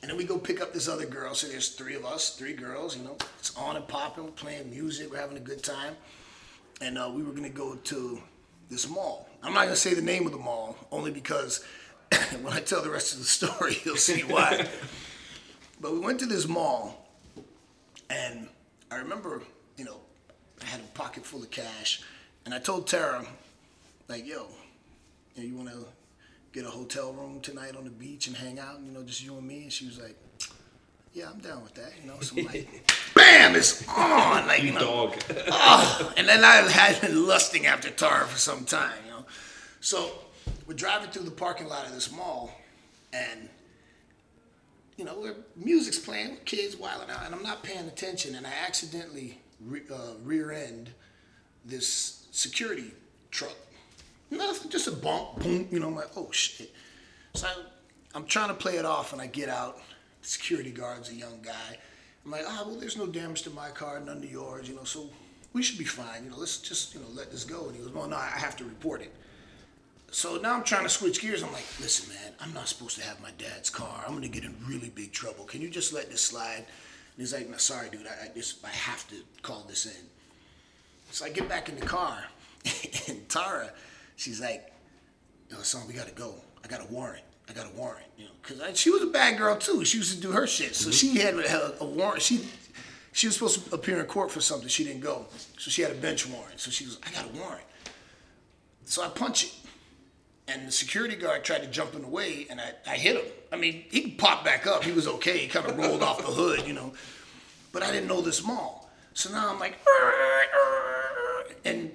[0.00, 1.34] And then we go pick up this other girl.
[1.34, 2.96] So there's three of us, three girls.
[2.96, 4.28] You know, it's on and popping.
[4.32, 5.10] Playing music.
[5.10, 5.96] We're having a good time.
[6.80, 8.22] And uh, we were gonna go to
[8.70, 9.28] this mall.
[9.42, 11.64] I'm not gonna say the name of the mall, only because
[12.42, 14.66] when I tell the rest of the story, you'll see why.
[15.80, 17.08] but we went to this mall,
[18.10, 18.48] and
[18.90, 19.42] I remember,
[19.76, 20.00] you know,
[20.62, 22.02] I had a pocket full of cash,
[22.44, 23.24] and I told Tara,
[24.08, 24.46] like, yo,
[25.34, 25.86] you, know, you want to
[26.52, 29.36] get a hotel room tonight on the beach and hang out, you know, just you
[29.36, 29.64] and me?
[29.64, 30.16] And she was like,
[31.12, 32.20] yeah, I'm down with that, you know.
[32.20, 34.80] So I'm like, bam, it's on, like you, know.
[34.80, 35.16] Dog.
[35.50, 39.24] Oh, and then I had been lusting after Tara for some time, you know.
[39.80, 40.10] So
[40.66, 42.50] we're driving through the parking lot of this mall,
[43.12, 43.48] and
[44.96, 48.52] you know, we're, music's playing, kids wilding out, and I'm not paying attention, and I
[48.66, 50.90] accidentally re, uh, rear end
[51.64, 52.92] this security
[53.30, 53.56] truck.
[54.30, 56.72] Nothing, just a bump, boom, you know, I'm like, oh shit.
[57.34, 57.48] So
[58.14, 59.78] I'm trying to play it off, and I get out.
[60.22, 61.78] The security guard's a young guy.
[62.24, 64.84] I'm like, ah, well, there's no damage to my car, none to yours, you know,
[64.84, 65.08] so
[65.52, 66.24] we should be fine.
[66.24, 67.66] You know, let's just, you know, let this go.
[67.66, 69.14] And he goes, well, no, I have to report it.
[70.10, 71.42] So now I'm trying to switch gears.
[71.42, 74.04] I'm like, listen, man, I'm not supposed to have my dad's car.
[74.06, 75.44] I'm gonna get in really big trouble.
[75.44, 76.64] Can you just let this slide?
[76.64, 78.06] And he's like, no, sorry, dude.
[78.06, 80.06] I, I just I have to call this in.
[81.10, 82.24] So I get back in the car,
[83.08, 83.70] and Tara,
[84.18, 84.70] she's like,
[85.48, 86.34] yo, son, we gotta go.
[86.62, 87.24] I got a warrant.
[87.48, 88.04] I got a warrant.
[88.18, 89.84] You know, because she was a bad girl too.
[89.84, 90.74] She used to do her shit.
[90.74, 91.14] So mm-hmm.
[91.14, 92.20] she had a, a warrant.
[92.20, 92.44] She
[93.12, 94.68] she was supposed to appear in court for something.
[94.68, 95.26] She didn't go.
[95.56, 96.60] So she had a bench warrant.
[96.60, 97.64] So she was, I got a warrant.
[98.84, 99.54] So I punch it.
[100.46, 103.32] And the security guard tried to jump in the way, and I, I hit him.
[103.52, 104.82] I mean, he popped back up.
[104.82, 105.38] He was okay.
[105.38, 106.94] He kind of rolled off the hood, you know.
[107.70, 108.90] But I didn't know this mall.
[109.12, 109.76] So now I'm like,
[111.64, 111.90] and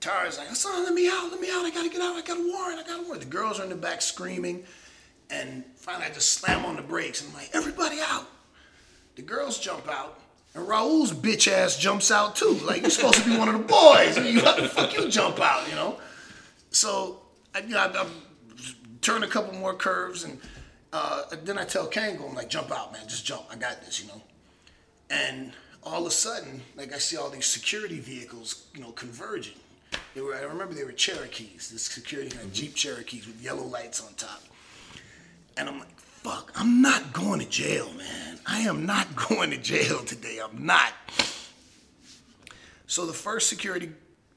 [0.00, 1.64] Tara's like, son, let me out, let me out.
[1.64, 2.16] I gotta get out.
[2.16, 2.78] I got a warrant.
[2.78, 3.22] I got a warrant.
[3.22, 4.64] The girls are in the back screaming.
[5.30, 7.20] And finally, I just slam on the brakes.
[7.20, 8.26] And I'm like, everybody out.
[9.16, 10.20] The girls jump out.
[10.54, 12.58] And Raul's bitch ass jumps out too.
[12.64, 14.16] Like you're supposed to be one of the boys.
[14.16, 15.98] And you how the fuck you jump out, you know?
[16.70, 17.20] So
[17.54, 18.06] I, you know, I, I
[19.00, 20.38] turn a couple more curves and
[20.92, 23.44] uh, then I tell Kango, I'm like, jump out, man, just jump.
[23.50, 24.22] I got this, you know.
[25.10, 29.56] And all of a sudden, like I see all these security vehicles, you know, converging.
[30.16, 34.02] They were, I remember they were Cherokees, this security like Jeep Cherokees with yellow lights
[34.02, 34.42] on top.
[35.58, 38.38] And I'm like, fuck, I'm not going to jail, man.
[38.46, 40.40] I am not going to jail today.
[40.42, 40.94] I'm not.
[42.86, 43.92] So the first security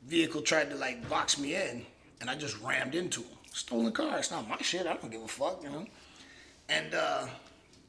[0.05, 1.85] vehicle tried to like box me in,
[2.19, 3.37] and I just rammed into him.
[3.53, 4.17] Stolen car.
[4.17, 4.85] It's not my shit.
[4.85, 5.85] I don't give a fuck, you know.
[6.67, 7.27] And uh,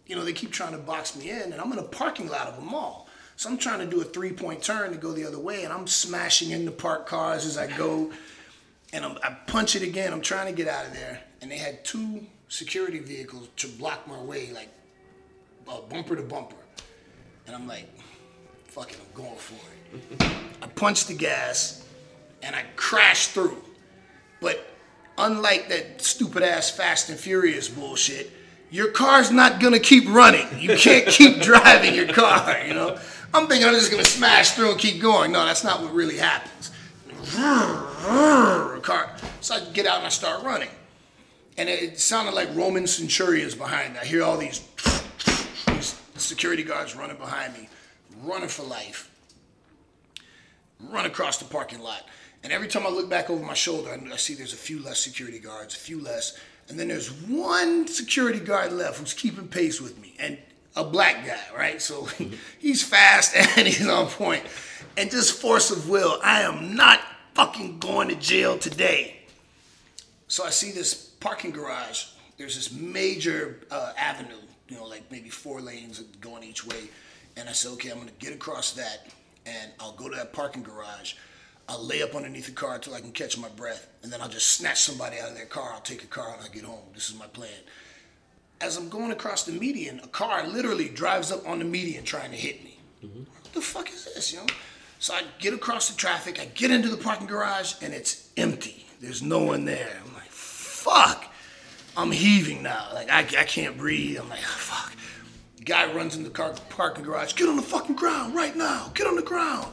[0.07, 2.46] you know they keep trying to box me in, and I'm in a parking lot
[2.46, 3.09] of a mall.
[3.40, 5.87] So I'm trying to do a three-point turn to go the other way, and I'm
[5.87, 8.12] smashing into parked cars as I go.
[8.92, 10.12] And I'm, I punch it again.
[10.12, 14.07] I'm trying to get out of there, and they had two security vehicles to block
[14.07, 14.68] my way, like
[15.66, 16.55] uh, bumper to bumper.
[17.46, 17.88] And I'm like,
[18.64, 19.55] fuck it, I'm going for
[19.94, 20.33] it.
[20.61, 21.83] I punched the gas
[22.42, 23.57] and I crashed through.
[24.42, 24.66] But
[25.16, 28.33] unlike that stupid ass Fast and Furious bullshit,
[28.70, 30.46] your car's not gonna keep running.
[30.59, 32.98] You can't keep driving your car, you know?
[33.33, 35.33] I'm thinking I'm just gonna smash through and keep going.
[35.33, 36.71] No, that's not what really happens.
[39.40, 40.69] So I get out and I start running.
[41.57, 44.01] And it sounded like Roman centurions behind me.
[44.01, 44.66] I hear all these,
[45.66, 47.69] these security guards running behind me,
[48.23, 49.11] running for life,
[50.81, 52.07] run across the parking lot.
[52.43, 54.99] And every time I look back over my shoulder, I see there's a few less
[54.99, 56.38] security guards, a few less.
[56.69, 60.14] And then there's one security guard left who's keeping pace with me.
[60.19, 60.38] And
[60.76, 61.80] a black guy, right?
[61.80, 62.04] So
[62.59, 64.42] he's fast and he's on point.
[64.96, 67.00] And just force of will, I am not
[67.35, 69.16] fucking going to jail today.
[70.28, 72.06] So I see this parking garage.
[72.37, 74.37] There's this major uh, avenue,
[74.68, 76.88] you know, like maybe four lanes going each way.
[77.37, 79.09] And I said, okay, I'm gonna get across that
[79.46, 81.14] and I'll go to that parking garage.
[81.68, 83.88] I'll lay up underneath the car until I can catch my breath.
[84.02, 85.70] And then I'll just snatch somebody out of their car.
[85.72, 86.83] I'll take a car and I'll get home.
[86.94, 87.50] This is my plan.
[88.61, 92.31] As I'm going across the median, a car literally drives up on the median trying
[92.31, 92.79] to hit me.
[93.03, 93.20] Mm-hmm.
[93.20, 94.46] What the fuck is this, you know?
[94.99, 98.85] So I get across the traffic, I get into the parking garage, and it's empty.
[99.01, 99.99] There's no one there.
[100.05, 101.25] I'm like, fuck.
[101.96, 102.88] I'm heaving now.
[102.92, 104.18] Like, I, I can't breathe.
[104.20, 104.92] I'm like, fuck.
[105.57, 107.33] The guy runs in the car parking garage.
[107.33, 108.90] Get on the fucking ground right now.
[108.94, 109.73] Get on the ground.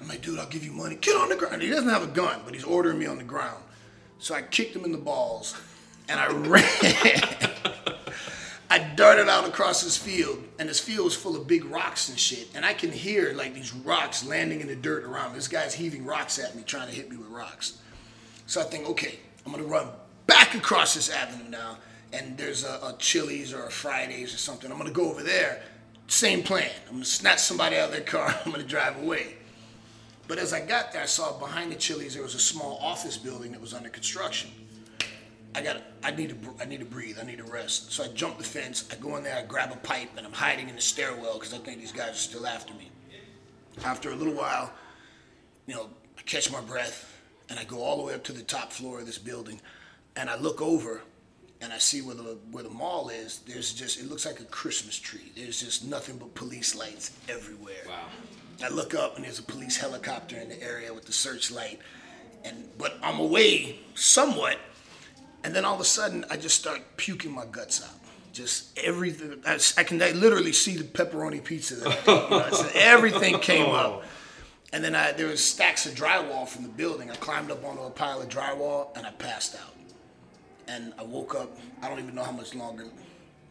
[0.00, 0.96] I'm like, dude, I'll give you money.
[0.96, 1.60] Get on the ground.
[1.60, 3.62] He doesn't have a gun, but he's ordering me on the ground.
[4.18, 5.54] So I kicked him in the balls,
[6.08, 7.51] and I ran.
[8.72, 12.18] I darted out across this field, and this field was full of big rocks and
[12.18, 12.48] shit.
[12.54, 15.34] And I can hear like these rocks landing in the dirt around.
[15.34, 17.76] This guy's heaving rocks at me, trying to hit me with rocks.
[18.46, 19.88] So I think, okay, I'm gonna run
[20.26, 21.76] back across this avenue now,
[22.14, 24.72] and there's a, a Chili's or a Fridays or something.
[24.72, 25.62] I'm gonna go over there.
[26.06, 26.70] Same plan.
[26.86, 28.34] I'm gonna snatch somebody out of their car.
[28.46, 29.34] I'm gonna drive away.
[30.28, 33.18] But as I got there, I saw behind the Chili's there was a small office
[33.18, 34.50] building that was under construction.
[35.54, 37.18] I got I need to I need to breathe.
[37.20, 37.92] I need to rest.
[37.92, 38.88] So I jump the fence.
[38.90, 39.36] I go in there.
[39.36, 42.10] I grab a pipe and I'm hiding in the stairwell because I think these guys
[42.10, 42.90] are still after me.
[43.84, 44.72] After a little while,
[45.66, 45.88] you know,
[46.18, 49.00] I catch my breath and I go all the way up to the top floor
[49.00, 49.60] of this building,
[50.16, 51.02] and I look over
[51.60, 53.40] and I see where the where the mall is.
[53.46, 55.32] There's just it looks like a Christmas tree.
[55.36, 57.84] There's just nothing but police lights everywhere.
[57.86, 58.08] Wow.
[58.64, 61.78] I look up and there's a police helicopter in the area with the searchlight,
[62.44, 64.58] and but I'm away somewhat
[65.44, 67.94] and then all of a sudden, I just start puking my guts out.
[68.32, 69.42] Just everything.
[69.44, 71.76] I, I can I literally see the pepperoni pizza.
[71.76, 71.92] There.
[72.06, 74.04] You know, so everything came up.
[74.72, 77.10] And then I, there was stacks of drywall from the building.
[77.10, 79.74] I climbed up onto a pile of drywall and I passed out.
[80.66, 81.58] And I woke up.
[81.82, 82.86] I don't even know how much longer,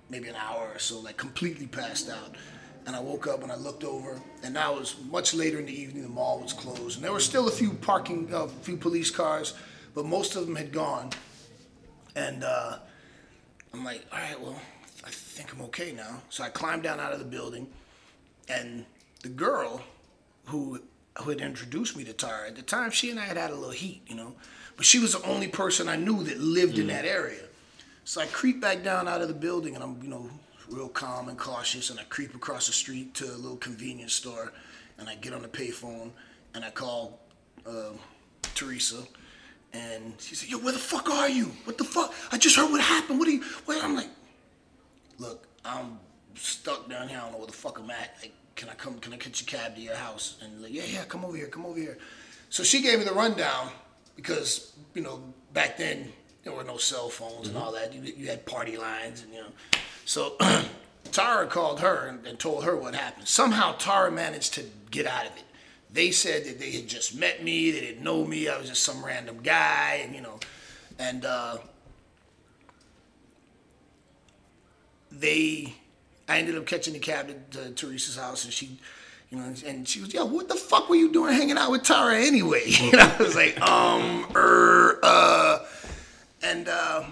[0.10, 2.36] maybe an hour or so, like completely passed out.
[2.88, 5.68] And I woke up and I looked over, and now it was much later in
[5.68, 6.02] the evening.
[6.02, 9.12] The mall was closed, and there were still a few parking, a uh, few police
[9.12, 9.54] cars,
[9.94, 11.12] but most of them had gone.
[12.16, 12.78] And uh,
[13.74, 14.60] I'm like, all right, well,
[15.06, 16.22] I think I'm okay now.
[16.30, 17.68] So I climbed down out of the building,
[18.48, 18.86] and
[19.24, 19.82] the girl
[20.46, 20.82] who
[21.18, 23.56] who had introduced me to Tara at the time, she and I had had a
[23.56, 24.34] little heat, you know,
[24.78, 26.82] but she was the only person I knew that lived mm.
[26.82, 27.44] in that area.
[28.06, 30.30] So I creep back down out of the building, and I'm, you know,
[30.70, 34.54] real calm and cautious, and I creep across the street to a little convenience store,
[34.98, 36.12] and I get on the payphone,
[36.54, 37.20] and I call
[37.66, 37.92] uh,
[38.56, 39.04] Teresa
[39.74, 41.52] and she said, yo, where the fuck are you?
[41.64, 42.14] What the fuck?
[42.32, 43.20] I just heard what happened.
[43.20, 43.84] What are you, what?
[43.84, 44.10] I'm like,
[45.18, 46.00] look, I'm
[46.36, 47.18] stuck down here.
[47.18, 48.16] I don't know where the fuck I'm at.
[48.22, 50.38] Like, can I come, can I catch a cab to your house?
[50.42, 51.98] And like, yeah, yeah, come over here, come over here.
[52.50, 53.70] So she gave me the rundown
[54.16, 56.12] because, you know, back then
[56.44, 57.56] there were no cell phones mm-hmm.
[57.56, 57.94] and all that.
[57.94, 59.50] You, you had party lines and, you know.
[60.06, 60.36] So
[61.12, 63.28] Tara called her and, and told her what happened.
[63.28, 65.44] Somehow Tara managed to get out of it.
[65.94, 68.84] They said that they had just met me, they didn't know me, I was just
[68.84, 70.40] some random guy, and you know,
[70.98, 71.58] and uh,
[75.12, 75.74] they,
[76.30, 78.80] I ended up catching the cab to, to Teresa's house, and she,
[79.30, 81.84] you know, and she was, yo, what the fuck were you doing hanging out with
[81.84, 82.64] Tara anyway?
[82.68, 85.60] You know, I was like, um, er, uh,
[86.42, 87.04] and uh,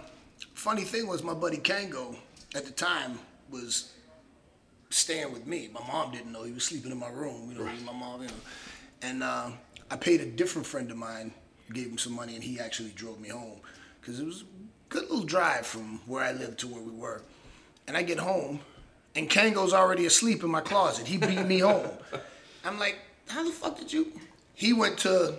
[0.53, 2.15] funny thing was, my buddy Kango
[2.55, 3.19] at the time
[3.51, 3.91] was
[4.89, 5.69] staying with me.
[5.73, 7.51] My mom didn't know he was sleeping in my room.
[7.51, 8.33] You know, my mom, you know,
[9.01, 9.49] and uh,
[9.89, 11.33] I paid a different friend of mine,
[11.73, 13.59] gave him some money, and he actually drove me home
[13.99, 14.45] because it was a
[14.89, 17.23] good little drive from where I lived to where we were.
[17.87, 18.59] And I get home,
[19.15, 21.07] and Kango's already asleep in my closet.
[21.07, 21.89] He beat me home.
[22.63, 24.11] I'm like, how the fuck did you?
[24.53, 25.35] He went to,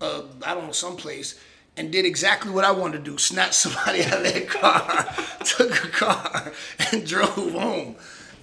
[0.00, 1.38] uh, I don't know, someplace
[1.76, 5.84] and did exactly what I wanted to do: snatched somebody out of their car, took
[5.84, 6.52] a car,
[6.92, 7.96] and drove home.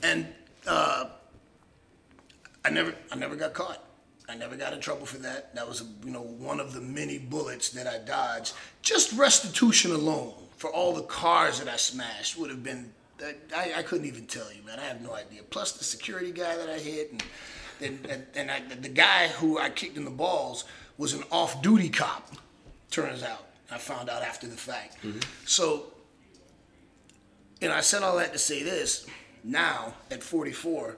[0.03, 0.27] And
[0.67, 1.05] uh,
[2.63, 3.83] I never, I never got caught.
[4.31, 5.53] I never got in trouble for that.
[5.55, 8.53] That was, you know, one of the many bullets that I dodged.
[8.81, 12.93] Just restitution alone for all the cars that I smashed would have been.
[13.55, 14.79] I, I couldn't even tell you, man.
[14.79, 15.41] I have no idea.
[15.49, 17.23] Plus the security guy that I hit, and
[17.81, 20.65] and, and, and I, the guy who I kicked in the balls
[20.97, 22.31] was an off-duty cop.
[22.89, 24.97] Turns out, I found out after the fact.
[25.03, 25.19] Mm-hmm.
[25.45, 25.85] So,
[27.61, 29.07] and I said all that to say this.
[29.43, 30.97] Now, at 44,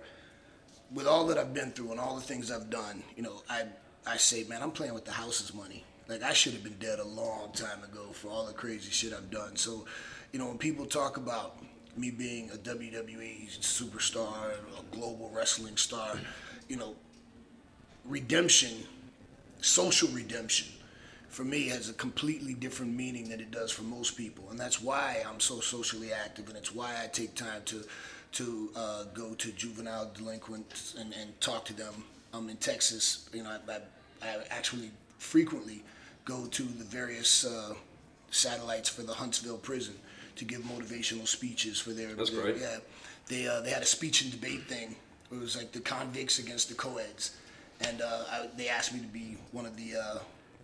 [0.94, 3.64] with all that I've been through and all the things I've done, you know, I
[4.06, 5.84] I say, man, I'm playing with the house's money.
[6.08, 9.14] Like I should have been dead a long time ago for all the crazy shit
[9.14, 9.56] I've done.
[9.56, 9.86] So,
[10.32, 11.58] you know, when people talk about
[11.96, 16.18] me being a WWE superstar, a global wrestling star,
[16.68, 16.96] you know,
[18.06, 18.84] redemption,
[19.62, 20.68] social redemption,
[21.30, 24.82] for me has a completely different meaning than it does for most people, and that's
[24.82, 27.84] why I'm so socially active, and it's why I take time to
[28.34, 31.94] to uh, go to juvenile delinquents and, and talk to them.
[32.34, 33.80] I'm in Texas, you know, I, I,
[34.28, 35.84] I actually frequently
[36.26, 37.74] go to the various uh,
[38.32, 39.96] satellites for the Huntsville prison
[40.36, 42.14] to give motivational speeches for their.
[42.16, 42.58] That's their- great.
[42.58, 42.78] Yeah,
[43.28, 44.96] they uh, they had a speech and debate thing.
[45.32, 47.38] It was like the convicts against the co-eds,
[47.82, 50.20] and uh, I, they asked me to be one of the uh,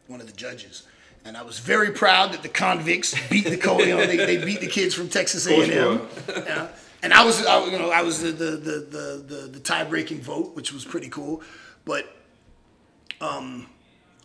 [0.07, 0.83] one of the judges.
[1.25, 3.79] And I was very proud that the convicts beat the co.
[3.79, 6.07] You know, they, they beat the kids from Texas A and M.
[6.29, 6.67] Yeah.
[7.01, 10.21] And I was, I, you know, I was the the the the, the, the tie-breaking
[10.21, 11.41] vote, which was pretty cool.
[11.85, 12.13] But
[13.21, 13.67] um,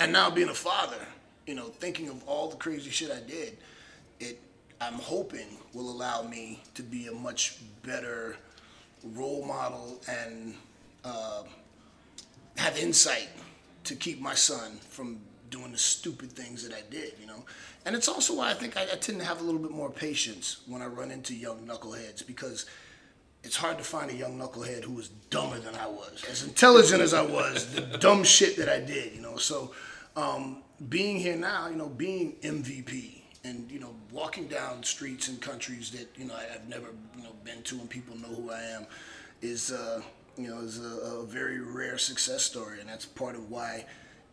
[0.01, 0.99] and now being a father,
[1.47, 3.59] you know, thinking of all the crazy shit I did,
[4.21, 4.41] it
[4.81, 8.37] I'm hoping will allow me to be a much better
[9.13, 10.55] role model and
[11.05, 11.43] uh,
[12.57, 13.29] have insight
[13.85, 15.21] to keep my son from
[15.55, 17.45] doing the stupid things that I did, you know.
[17.87, 19.91] And it's also why I think I, I tend to have a little bit more
[19.91, 22.67] patience when I run into young knuckleheads because
[23.45, 27.01] it's hard to find a young knucklehead who was dumber than I was, as intelligent
[27.01, 29.37] as I was, the dumb shit that I did, you know.
[29.37, 29.73] So
[30.17, 35.37] um, being here now, you know, being MVP and you know walking down streets in
[35.37, 38.51] countries that you know I, I've never you know been to and people know who
[38.51, 38.87] I am
[39.43, 40.01] is uh,
[40.37, 43.85] you know is a, a very rare success story, and that's part of why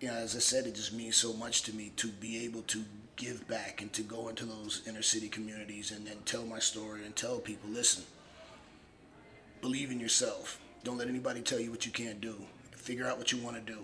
[0.02, 2.64] you know as I said it just means so much to me to be able
[2.64, 2.84] to
[3.16, 7.06] give back and to go into those inner city communities and then tell my story
[7.06, 8.04] and tell people listen
[9.62, 10.60] believe in yourself.
[10.84, 12.36] Don't let anybody tell you what you can't do.
[12.76, 13.80] Figure out what you want to do,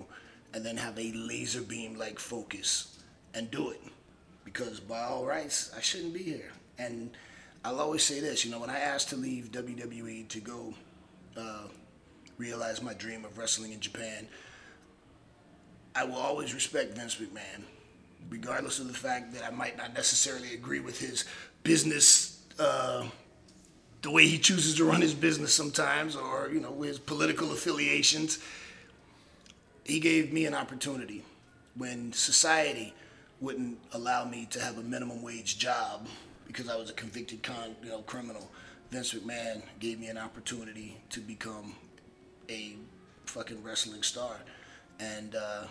[0.54, 2.98] and then have a laser beam like focus
[3.34, 3.82] and do it.
[4.44, 6.52] Because by all rights, I shouldn't be here.
[6.80, 7.12] And
[7.64, 10.74] I'll always say this, you know, when I asked to leave WWE to go
[11.38, 11.68] uh,
[12.38, 14.28] realize my dream of wrestling in Japan,
[15.98, 17.64] I will always respect Vince McMahon,
[18.30, 21.26] regardless of the fact that I might not necessarily agree with his
[21.64, 22.40] business.
[22.60, 23.08] Uh,
[24.04, 28.38] the way he chooses to run his business sometimes, or you know, his political affiliations.
[29.86, 31.24] He gave me an opportunity
[31.76, 32.94] when society
[33.42, 36.08] wouldn't allow me to have a minimum wage job
[36.46, 38.52] because I was a convicted con, you know, criminal.
[38.92, 41.76] Vince McMahon gave me an opportunity to become
[42.50, 42.76] a
[43.26, 44.38] fucking wrestling star,
[45.00, 45.64] and uh,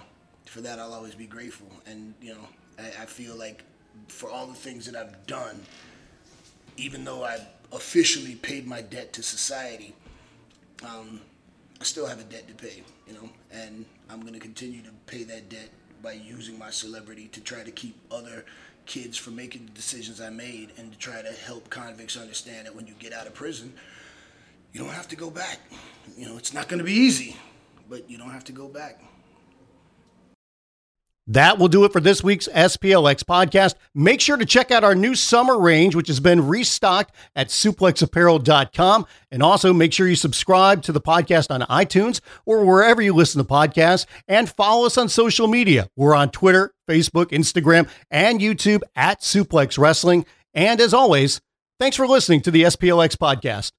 [0.48, 1.68] for that I'll always be grateful.
[1.86, 3.62] And you know, I, I feel like
[4.08, 5.60] for all the things that I've done,
[6.76, 7.38] even though I
[7.72, 9.94] officially paid my debt to society,
[10.84, 11.20] um,
[11.80, 15.24] I still have a debt to pay, you know, and I'm to continue to pay
[15.24, 15.68] that debt
[16.02, 18.44] by using my celebrity to try to keep other
[18.86, 22.74] kids from making the decisions I made and to try to help convicts understand that
[22.74, 23.72] when you get out of prison,
[24.72, 25.58] you don't have to go back.
[26.16, 27.36] You know, it's not going to be easy,
[27.88, 29.02] but you don't have to go back.
[31.28, 33.74] That will do it for this week's SPLX podcast.
[33.94, 39.06] Make sure to check out our new summer range, which has been restocked at suplexapparel.com.
[39.32, 43.42] And also make sure you subscribe to the podcast on iTunes or wherever you listen
[43.42, 45.88] to podcasts and follow us on social media.
[45.96, 50.26] We're on Twitter, Facebook, Instagram, and YouTube at Suplex Wrestling.
[50.54, 51.40] And as always,
[51.80, 53.72] thanks for listening to the SPLX podcast.